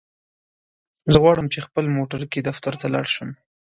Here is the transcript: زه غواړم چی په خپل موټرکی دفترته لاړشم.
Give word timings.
زه 1.11 1.17
غواړم 1.23 1.45
چی 1.51 1.57
په 1.59 1.65
خپل 1.67 1.85
موټرکی 1.97 2.39
دفترته 2.47 2.85
لاړشم. 2.93 3.29